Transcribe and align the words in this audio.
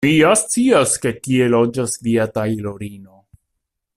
Mi 0.05 0.11
ja 0.11 0.29
scias, 0.41 0.93
ke 1.03 1.11
tie 1.27 1.49
loĝas 1.55 1.99
via 2.07 2.27
tajlorino. 2.39 3.23